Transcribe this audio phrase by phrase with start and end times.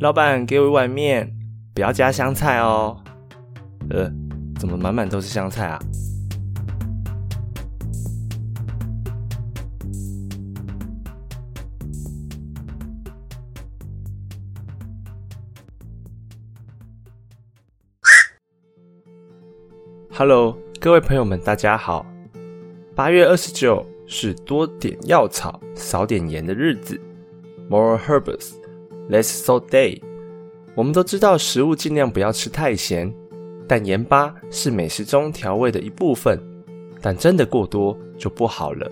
[0.00, 1.32] 老板，给我一碗面，
[1.74, 3.00] 不要加香菜哦。
[3.90, 4.10] 呃，
[4.58, 5.78] 怎么满满都是香菜啊
[20.10, 22.04] ？Hello，各位朋友们，大家好。
[22.94, 27.00] 八月二十九是多点药草、少点盐的日子
[27.70, 28.52] ，More herbs,
[29.10, 30.00] less salt day。
[30.74, 33.12] 我们都知道，食物尽量不要吃太咸。
[33.68, 36.38] 但盐巴是美食中调味的一部分，
[37.00, 38.90] 但真的过多就不好了。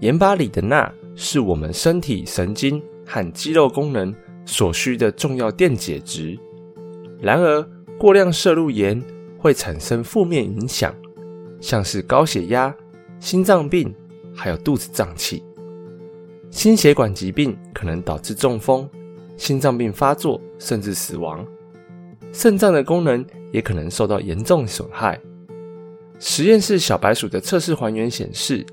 [0.00, 6.38] 盐巴里的钠是我们身体神经和肌肉功能所需的重要电解质。
[7.20, 7.62] 然而，
[7.96, 9.02] 过量摄入盐
[9.38, 10.94] 会产生负面影响，
[11.60, 12.74] 像是高血压、
[13.18, 13.94] 心脏病，
[14.34, 15.42] 还有肚子胀气。
[16.50, 18.86] 心血管疾病可能导致中风、
[19.36, 21.46] 心脏病发作，甚至死亡。
[22.32, 25.18] 肾脏的功能也可能受到严重损害。
[26.18, 28.64] 实验室小白鼠的测试还原显示，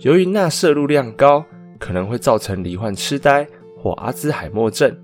[0.00, 1.44] 由于钠摄入量高，
[1.78, 4.96] 可能会造成罹患痴呆或阿兹海默症。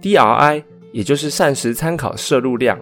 [0.00, 2.78] DRI 也就是膳食参考摄入量，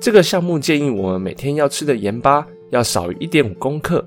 [0.00, 4.04] 这个项目建议我们每天要吃的盐巴要少于一点五公克，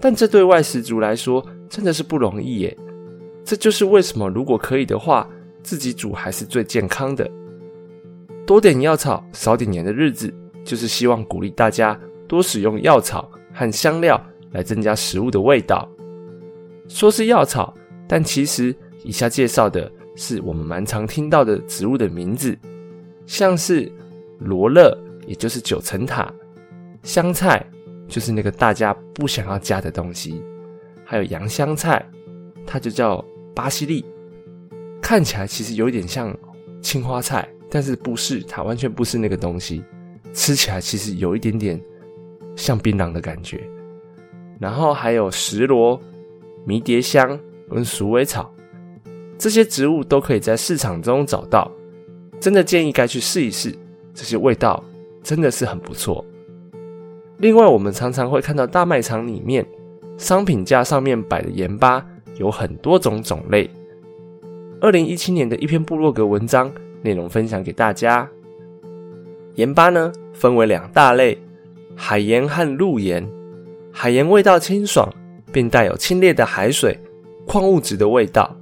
[0.00, 2.76] 但这对外食族来说真的是不容易耶。
[3.44, 5.28] 这就是为什么如果可以的话，
[5.64, 7.28] 自己煮还是最健康的。
[8.46, 11.98] 多点药草，少点盐的日子，就是希望鼓励大家
[12.28, 15.88] 多使用药草和香料来增加食物的味道。
[16.86, 17.74] 说是药草，
[18.06, 22.56] 但其实以下介绍的是我们蛮常听到的植物的名字，
[23.24, 23.90] 像是
[24.38, 24.94] 罗勒，
[25.26, 26.30] 也就是九层塔；
[27.02, 27.66] 香菜，
[28.06, 30.34] 就是那个大家不想要加的东西；
[31.06, 32.06] 还有洋香菜，
[32.66, 34.04] 它就叫巴西利，
[35.04, 36.34] 看起来其实有一点像
[36.80, 37.46] 青花菜。
[37.70, 39.82] 但是不是它完全不是那个东西，
[40.32, 41.80] 吃起来其实有一点点
[42.54, 43.60] 像槟榔的感觉。
[44.60, 46.00] 然后还有石螺、
[46.64, 47.36] 迷迭香
[47.68, 48.48] 跟鼠尾草，
[49.36, 51.68] 这些植物都可以在市场中找到。
[52.38, 53.74] 真的建议该去试一试，
[54.14, 54.80] 这些味道
[55.20, 56.24] 真的是很不错。
[57.38, 59.66] 另外，我们常常会看到大卖场里面
[60.16, 62.06] 商品架上面摆的盐巴
[62.36, 63.68] 有很多种种类。
[64.84, 66.70] 二零一七年的一篇部落格文章。
[67.00, 68.28] 内容分享给大家。
[69.54, 71.38] 盐巴呢，分为两大类：
[71.96, 73.26] 海盐和陆盐。
[73.90, 75.10] 海盐味道清爽，
[75.50, 76.98] 并带有清冽的海水、
[77.46, 78.54] 矿物质的味道。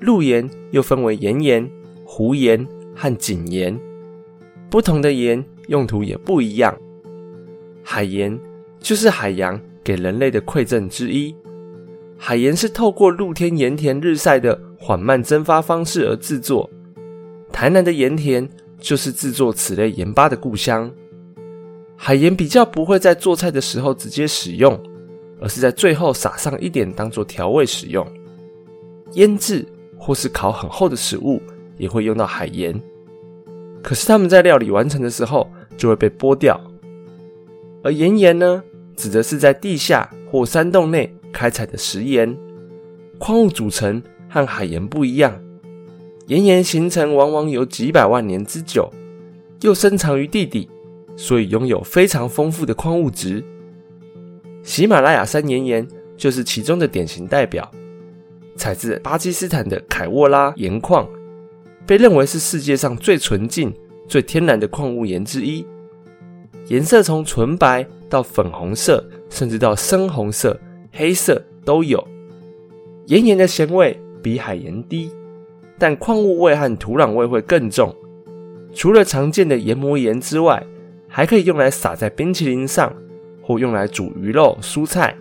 [0.00, 1.70] 陆盐又分为岩盐、
[2.06, 3.78] 湖盐和井盐。
[4.70, 6.74] 不同的盐用途也不一样。
[7.82, 8.38] 海盐
[8.80, 11.36] 就是海洋给人类的馈赠之一。
[12.16, 16.68] 海盐是透过露天盐田日晒的缓慢蒸发方式而制作。
[17.50, 18.46] 台南的盐田
[18.78, 20.92] 就是制作此类盐巴的故乡。
[21.96, 24.78] 海盐比较不会在做菜的时候直接使用，
[25.40, 28.06] 而是在最后撒上一点当做调味使用。
[29.12, 29.64] 腌制
[29.96, 31.40] 或是烤很厚的食物
[31.78, 32.78] 也会用到海盐，
[33.82, 36.60] 可是它们在料理完成的时候就会被剥掉。
[37.82, 38.62] 而岩盐呢，
[38.96, 42.36] 指的是在地下或山洞内开采的食盐，
[43.16, 44.02] 矿物组成
[44.34, 45.40] 和海盐不一样。
[46.26, 48.92] 岩盐形成往往有几百万年之久，
[49.60, 50.68] 又深藏于地底，
[51.14, 53.44] 所以拥有非常丰富的矿物质。
[54.64, 55.86] 喜马拉雅山岩盐
[56.16, 57.70] 就是其中的典型代表，
[58.56, 61.08] 采自巴基斯坦的凯沃拉盐矿，
[61.86, 63.72] 被认为是世界上最纯净、
[64.08, 65.64] 最天然的矿物盐之一。
[66.66, 70.58] 颜色从纯白到粉红色，甚至到深红色、
[70.90, 72.02] 黑色都有。
[73.06, 75.12] 岩盐的咸味比海盐低。
[75.78, 77.94] 但矿物味和土壤味会更重。
[78.72, 80.64] 除了常见的研磨盐之外，
[81.08, 82.92] 还可以用来撒在冰淇淋上，
[83.42, 85.14] 或用来煮鱼肉、蔬菜。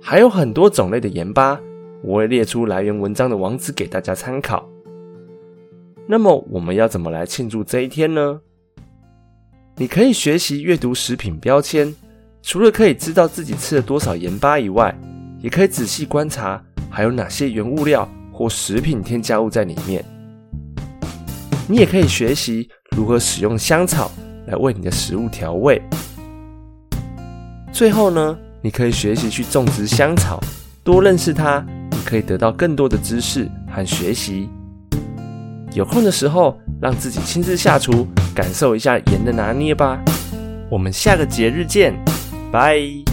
[0.00, 1.60] 还有很多种类的盐巴，
[2.02, 4.68] 我会列出来源文章的网址给大家参考。
[6.06, 8.40] 那么我们要怎么来庆祝这一天呢？
[9.76, 11.94] 你可以学习阅读食品标签，
[12.42, 14.94] 除了可以知道自己吃了多少盐巴以外，
[15.38, 16.62] 也可以仔细观察
[16.92, 18.08] 还有哪些原物料。
[18.34, 20.02] 或食品添加物在里面，
[21.68, 22.66] 你也可以学习
[22.96, 24.10] 如何使用香草
[24.46, 25.80] 来为你的食物调味。
[27.70, 30.40] 最后呢，你可以学习去种植香草，
[30.82, 34.48] 多认识它，你可以得到更多的知识和学习。
[35.74, 40.02] 有空的时候，让自己亲自下厨，感受一下盐的拿捏吧。
[40.70, 41.94] 我们下个节日见，
[42.50, 43.11] 拜。